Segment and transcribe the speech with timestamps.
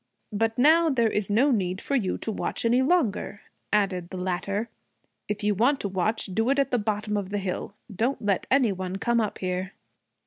[0.33, 4.67] 'But now there is no need for you to watch any longer,' added the latter.
[5.27, 7.75] 'If you want to watch, do it at the bottom of the hill.
[7.95, 9.73] Don't let any one come up here.'